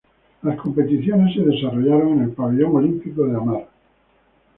Las 0.41 0.57
competiciones 0.57 1.35
se 1.35 1.43
desarrollaron 1.43 2.13
en 2.13 2.21
el 2.23 2.31
Pabellón 2.31 2.75
Olímpico 2.75 3.23
de 3.27 3.35
Hamar. 3.37 3.67